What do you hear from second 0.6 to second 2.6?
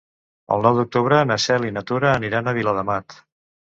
nou d'octubre na Cel i na Tura aniran a